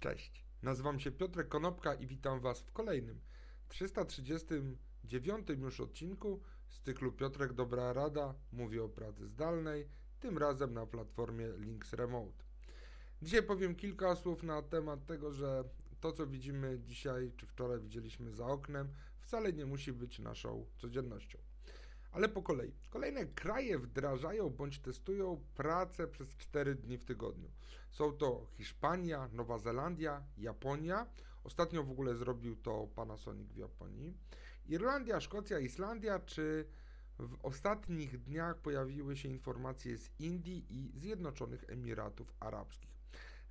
Cześć, 0.00 0.44
nazywam 0.62 1.00
się 1.00 1.10
Piotrek 1.10 1.48
Konopka 1.48 1.94
i 1.94 2.06
witam 2.06 2.40
Was 2.40 2.60
w 2.60 2.72
kolejnym 2.72 3.20
339 3.68 5.48
już 5.48 5.80
odcinku 5.80 6.42
z 6.68 6.80
cyklu 6.80 7.12
Piotrek 7.12 7.52
Dobra 7.52 7.92
Rada 7.92 8.34
mówi 8.52 8.80
o 8.80 8.88
pracy 8.88 9.28
zdalnej, 9.28 9.88
tym 10.20 10.38
razem 10.38 10.74
na 10.74 10.86
platformie 10.86 11.48
Links 11.58 11.92
Remote. 11.92 12.44
Dzisiaj 13.22 13.42
powiem 13.42 13.74
kilka 13.74 14.16
słów 14.16 14.42
na 14.42 14.62
temat 14.62 15.06
tego, 15.06 15.32
że 15.32 15.64
to 16.00 16.12
co 16.12 16.26
widzimy 16.26 16.80
dzisiaj 16.80 17.32
czy 17.36 17.46
wczoraj 17.46 17.80
widzieliśmy 17.80 18.32
za 18.32 18.46
oknem 18.46 18.88
wcale 19.20 19.52
nie 19.52 19.66
musi 19.66 19.92
być 19.92 20.18
naszą 20.18 20.66
codziennością. 20.76 21.38
Ale 22.18 22.28
po 22.28 22.42
kolei. 22.42 22.72
Kolejne 22.90 23.26
kraje 23.26 23.78
wdrażają 23.78 24.50
bądź 24.50 24.78
testują 24.78 25.44
pracę 25.54 26.08
przez 26.08 26.36
4 26.36 26.74
dni 26.74 26.98
w 26.98 27.04
tygodniu. 27.04 27.50
Są 27.90 28.12
to 28.12 28.46
Hiszpania, 28.56 29.28
Nowa 29.32 29.58
Zelandia, 29.58 30.22
Japonia. 30.38 31.06
Ostatnio 31.44 31.84
w 31.84 31.90
ogóle 31.90 32.16
zrobił 32.16 32.56
to 32.56 32.86
Panasonic 32.94 33.52
w 33.52 33.56
Japonii. 33.56 34.14
Irlandia, 34.66 35.20
Szkocja, 35.20 35.58
Islandia, 35.58 36.18
czy 36.18 36.66
w 37.18 37.36
ostatnich 37.42 38.22
dniach 38.22 38.58
pojawiły 38.58 39.16
się 39.16 39.28
informacje 39.28 39.98
z 39.98 40.10
Indii 40.20 40.66
i 40.70 40.98
Zjednoczonych 40.98 41.64
Emiratów 41.68 42.34
Arabskich. 42.40 42.90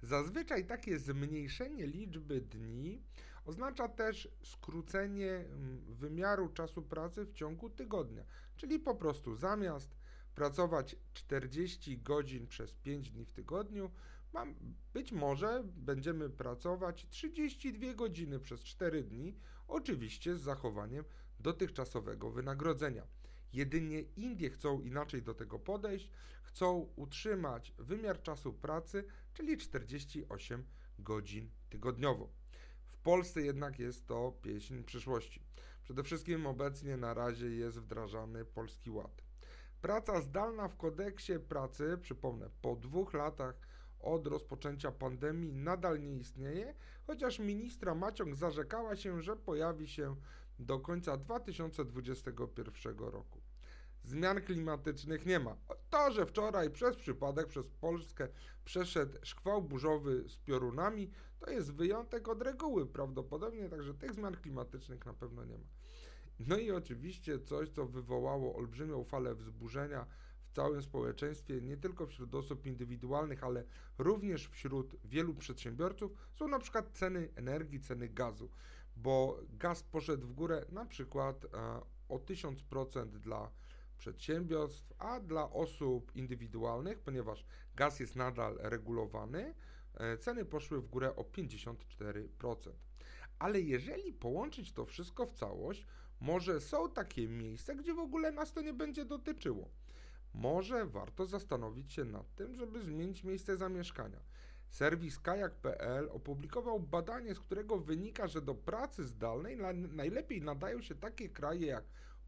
Zazwyczaj 0.02 0.66
takie 0.66 1.00
zmniejszenie 1.00 1.88
liczby 1.88 2.42
dni 2.42 3.02
oznacza 3.46 3.88
też 3.88 4.30
skrócenie 4.44 5.32
mm, 5.32 5.82
wymiaru 5.90 6.50
czasu 6.50 6.82
pracy 6.82 7.26
w 7.26 7.34
ciągu 7.34 7.70
tygodnia, 7.70 8.24
czyli 8.55 8.80
po 8.80 8.96
prostu 8.96 9.36
zamiast 9.36 9.96
pracować 10.36 10.96
40 11.14 11.98
godzin 11.98 12.48
przez 12.48 12.74
5 12.74 13.12
dni 13.12 13.26
w 13.26 13.34
tygodniu, 13.34 13.91
mam, 14.34 14.55
być 14.94 15.12
może 15.12 15.64
będziemy 15.66 16.30
pracować 16.30 17.08
32 17.10 17.94
godziny 17.94 18.40
przez 18.40 18.64
4 18.64 19.04
dni, 19.04 19.36
oczywiście 19.68 20.36
z 20.36 20.41
zachowaniem 20.41 21.05
dotychczasowego 21.40 22.32
wynagrodzenia. 22.32 23.08
Jedynie 23.54 24.02
Indie 24.02 24.49
chcą 24.49 24.82
inaczej 24.82 25.21
do 25.21 25.34
tego 25.34 25.60
podejść, 25.60 26.10
chcą 26.43 26.90
utrzymać 26.96 27.74
wymiar 27.77 28.21
czasu 28.21 28.54
pracy, 28.54 29.04
czyli 29.38 29.57
48 29.57 30.66
godzin 30.99 31.49
tygodniowo. 31.70 32.30
W 32.85 32.98
Polsce 32.98 33.41
jednak 33.41 33.80
jest 33.80 34.07
to 34.07 34.32
pieśń 34.41 34.84
przyszłości. 34.84 35.41
Przede 35.84 36.04
wszystkim 36.04 36.48
obecnie 36.48 36.98
na 36.98 37.13
razie 37.13 37.49
jest 37.49 37.80
wdrażany 37.80 38.46
Polski 38.46 38.90
Ład. 38.90 39.21
Praca 39.82 40.21
zdalna 40.21 40.68
w 40.68 40.77
kodeksie 40.77 41.34
pracy, 41.40 41.98
przypomnę, 42.02 42.49
po 42.62 42.76
dwóch 42.76 43.13
latach 43.13 43.55
od 43.99 44.27
rozpoczęcia 44.27 44.91
pandemii 44.91 45.54
nadal 45.54 46.02
nie 46.02 46.15
istnieje, 46.18 46.74
chociaż 47.08 47.40
ministra 47.40 47.96
Maciąg 47.96 48.35
zarzekała 48.35 48.96
się, 48.96 49.21
że 49.21 49.35
pojawi 49.35 49.88
się 49.88 50.15
do 50.60 50.80
końca 50.80 51.18
2021 51.18 52.98
roku. 52.98 53.41
Zmian 54.08 54.41
klimatycznych 54.41 55.26
nie 55.26 55.40
ma. 55.40 55.58
To, 55.90 56.12
że 56.12 56.26
wczoraj 56.26 56.70
przez 56.70 56.96
przypadek 56.96 57.48
przez 57.48 57.68
Polskę 57.68 58.27
przeszedł 58.66 59.18
szkwał 59.24 59.62
burzowy 59.62 60.30
z 60.30 60.38
piorunami, 60.38 61.12
to 61.40 61.52
jest 61.52 61.74
wyjątek 61.74 62.27
od 62.27 62.41
reguły 62.41 62.86
prawdopodobnie, 62.86 63.70
także 63.70 63.94
tych 63.94 64.14
zmian 64.14 64.36
klimatycznych 64.36 65.06
na 65.06 65.14
pewno 65.14 65.46
nie 65.46 65.58
ma. 65.58 65.66
No 66.40 66.58
i 66.58 66.72
oczywiście 66.72 67.40
coś, 67.40 67.69
co 67.69 67.86
wywołało 67.86 68.56
olbrzymią 68.56 69.03
falę 69.03 69.36
wzburzenia 69.36 70.06
w 70.42 70.56
całym 70.56 70.81
społeczeństwie, 70.81 71.62
nie 71.62 71.78
tylko 71.78 72.08
wśród 72.08 72.36
osób 72.36 72.66
indywidualnych, 72.66 73.44
ale 73.44 73.64
również 73.97 74.47
wśród 74.47 74.96
wielu 75.06 75.36
przedsiębiorców, 75.36 76.12
są 76.34 76.47
na 76.47 76.59
przykład 76.59 76.92
ceny 76.92 77.30
energii, 77.36 77.80
ceny 77.80 78.09
gazu, 78.09 78.50
bo 78.96 79.40
gaz 79.50 79.84
poszedł 79.84 80.28
w 80.28 80.34
górę 80.34 80.66
na 80.69 80.86
przykład 80.86 81.46
e, 81.46 81.50
o 82.09 82.18
1000% 82.18 83.08
dla 83.08 83.52
przedsiębiorstw, 83.97 84.94
a 84.97 85.19
dla 85.19 85.52
osób 85.52 86.16
indywidualnych, 86.16 87.00
ponieważ 87.00 87.46
gaz 87.75 88.00
jest 88.00 88.16
nadal 88.16 88.58
regulowany, 88.59 89.53
e, 89.94 90.18
ceny 90.18 90.46
poszły 90.46 90.81
w 90.81 90.88
górę 90.88 91.16
o 91.16 91.24
54%. 91.24 92.72
Ale 93.40 93.62
jeżeli 93.62 94.13
połączyć 94.13 94.74
to 94.74 94.86
wszystko 94.86 95.25
w 95.25 95.34
całość, 95.34 95.88
może 96.19 96.62
są 96.62 96.91
takie 96.91 97.28
miejsca, 97.28 97.75
gdzie 97.75 97.94
w 97.94 98.00
ogóle 98.00 98.31
nas 98.31 98.53
to 98.53 98.62
nie 98.62 98.74
będzie 98.74 99.06
dotyczyło. 99.06 99.69
Może 100.34 100.86
warto 100.86 101.25
zastanowić 101.25 101.94
się 101.94 102.06
nad 102.06 102.36
tym, 102.36 102.56
żeby 102.56 102.81
zmienić 102.81 103.24
miejsce 103.24 103.57
zamieszkania. 103.57 104.19
Serwis 104.69 105.19
kajak.pl 105.19 106.09
opublikował 106.12 106.80
badanie, 106.80 107.36
z 107.36 107.40
którego 107.40 107.78
wynika, 107.78 108.28
że 108.28 108.41
do 108.41 108.56
pracy 108.56 109.03
zdalnej 109.03 109.57
najlepiej 109.75 110.41
nadają 110.41 110.81
się 110.81 110.96
takie 110.96 111.30
kraje 111.30 111.68
jak 111.68 111.84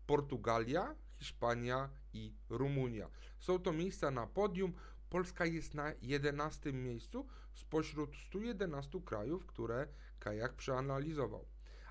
Portugalia, 0.08 0.96
Hiszpania 1.20 1.90
i 2.14 2.34
Rumunia. 2.50 3.10
Są 3.40 3.60
to 3.60 3.74
miejsca 3.74 4.12
na 4.12 4.28
podium. 4.28 4.74
Polska 5.10 5.46
jest 5.46 5.74
na 5.74 5.94
11 6.02 6.74
miejscu 6.74 7.28
spośród 7.54 8.16
111 8.28 9.02
krajów, 9.02 9.46
które 9.46 9.88
kajak 10.20 10.56
przeanalizował. 10.56 11.46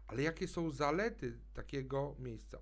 Ale 0.07 0.23
jakie 0.23 0.49
są 0.49 0.71
zalety 0.71 1.39
takiego 1.55 2.17
miejsca? 2.19 2.59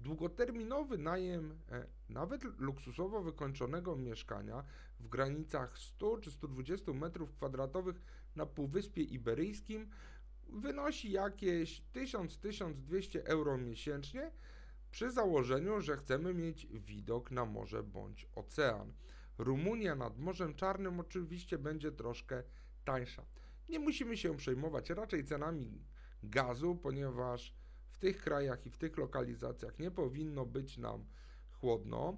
Długoterminowy 0.00 0.98
najem 0.98 1.58
e, 1.70 1.86
nawet 2.08 2.42
luksusowo 2.58 3.22
wykończonego 3.22 3.96
mieszkania 3.96 4.64
w 5.00 5.08
granicach 5.08 5.78
100 5.78 6.18
czy 6.18 6.30
120 6.30 6.92
m2 6.92 7.94
na 8.36 8.46
Półwyspie 8.46 9.02
Iberyjskim 9.02 9.90
wynosi 10.48 11.12
jakieś 11.12 11.82
1000-1200 11.94 13.20
euro 13.24 13.58
miesięcznie, 13.58 14.30
przy 14.90 15.10
założeniu, 15.10 15.80
że 15.80 15.96
chcemy 15.96 16.34
mieć 16.34 16.66
widok 16.66 17.30
na 17.30 17.44
morze 17.44 17.82
bądź 17.82 18.26
ocean. 18.34 18.92
Rumunia 19.38 19.94
nad 19.94 20.18
Morzem 20.18 20.54
Czarnym 20.54 21.00
oczywiście 21.00 21.58
będzie 21.58 21.92
troszkę 21.92 22.42
tańsza. 22.84 23.24
Nie 23.68 23.78
musimy 23.78 24.16
się 24.16 24.36
przejmować 24.36 24.90
raczej 24.90 25.24
cenami 25.24 25.84
gazu, 26.22 26.76
ponieważ 26.76 27.54
w 27.90 27.98
tych 27.98 28.22
krajach 28.22 28.66
i 28.66 28.70
w 28.70 28.78
tych 28.78 28.96
lokalizacjach 28.96 29.78
nie 29.78 29.90
powinno 29.90 30.46
być 30.46 30.78
nam 30.78 31.04
chłodno. 31.50 32.16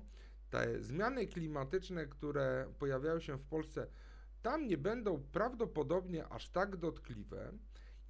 Te 0.51 0.83
zmiany 0.83 1.27
klimatyczne, 1.27 2.07
które 2.07 2.73
pojawiają 2.79 3.21
się 3.21 3.37
w 3.37 3.45
Polsce, 3.45 3.87
tam 4.43 4.67
nie 4.67 4.79
będą 4.79 5.23
prawdopodobnie 5.33 6.29
aż 6.29 6.49
tak 6.49 6.77
dotkliwe. 6.77 7.53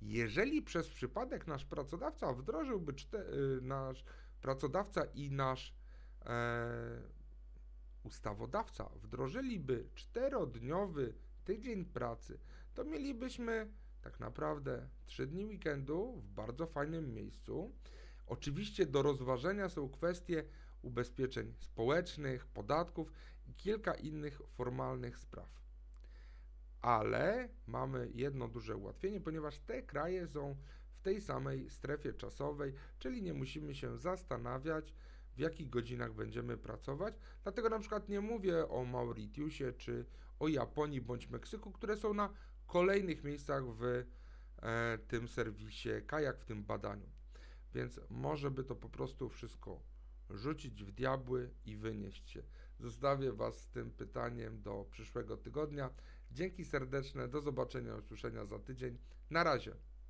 Jeżeli 0.03 0.62
przez 0.62 0.88
przypadek 0.88 1.47
nasz 1.47 1.65
pracodawca 1.65 2.32
wdrożyłby 2.32 2.93
y, 2.93 3.60
nasz 3.62 4.04
pracodawca 4.40 5.04
i 5.04 5.30
nasz 5.30 5.74
e, 6.26 7.02
ustawodawca 8.04 8.90
wdrożyliby 9.02 9.88
czterodniowy 9.94 11.14
tydzień 11.44 11.84
pracy, 11.84 12.38
to 12.74 12.84
mielibyśmy 12.84 13.72
tak 14.02 14.20
naprawdę 14.20 14.88
trzy 15.06 15.26
dni 15.26 15.46
weekendu 15.46 16.12
w 16.16 16.28
bardzo 16.28 16.66
fajnym 16.66 17.14
miejscu. 17.14 17.72
Oczywiście 18.26 18.86
do 18.86 19.02
rozważenia 19.02 19.68
są 19.68 19.88
kwestie 19.88 20.44
ubezpieczeń 20.82 21.54
społecznych, 21.58 22.46
podatków 22.46 23.12
i 23.46 23.54
kilka 23.54 23.94
innych 23.94 24.40
formalnych 24.48 25.18
spraw. 25.18 25.60
Ale 26.80 27.48
mamy 27.66 28.10
jedno 28.14 28.48
duże 28.48 28.76
ułatwienie, 28.76 29.20
ponieważ 29.20 29.58
te 29.58 29.82
kraje 29.82 30.28
są 30.28 30.56
w 31.00 31.03
tej 31.03 31.21
samej 31.21 31.71
strefie 31.71 32.12
czasowej, 32.12 32.75
czyli 32.99 33.22
nie 33.22 33.34
musimy 33.34 33.75
się 33.75 33.99
zastanawiać, 33.99 34.94
w 35.37 35.38
jakich 35.38 35.71
godzinach 35.71 36.15
będziemy 36.15 36.56
pracować. 36.56 37.15
Dlatego 37.43 37.69
na 37.69 37.78
przykład 37.78 38.09
nie 38.09 38.21
mówię 38.21 38.69
o 38.69 38.84
Mauritiusie 38.84 39.72
czy 39.72 40.06
o 40.38 40.49
Japonii 40.49 41.00
bądź 41.00 41.28
Meksyku, 41.28 41.72
które 41.72 41.97
są 41.97 42.15
na 42.15 42.31
kolejnych 42.66 43.25
miejscach 43.25 43.65
w 43.66 43.84
e, 44.62 44.99
tym 45.08 45.29
serwisie 45.29 45.91
Kajak, 46.06 46.41
w 46.41 46.44
tym 46.44 46.64
badaniu. 46.64 47.08
Więc 47.75 48.00
może 48.11 48.50
by 48.50 48.64
to 48.64 48.76
po 48.76 48.88
prostu 48.88 49.29
wszystko 49.29 49.82
rzucić 50.31 50.85
w 50.85 50.91
diabły 50.91 51.50
i 51.67 51.76
wynieść 51.76 52.31
się. 52.31 52.43
Zostawię 52.81 53.32
Was 53.32 53.61
z 53.61 53.69
tym 53.69 53.91
pytaniem 53.91 54.62
do 54.62 54.87
przyszłego 54.91 55.37
tygodnia. 55.37 55.91
Dzięki 56.31 56.64
serdeczne, 56.64 57.29
do 57.29 57.41
zobaczenia, 57.41 57.94
usłyszenia 57.94 58.44
za 58.44 58.58
tydzień. 58.58 58.99
Na 59.31 59.44
razie. 59.44 59.75